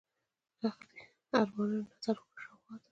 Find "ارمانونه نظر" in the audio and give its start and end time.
1.39-2.15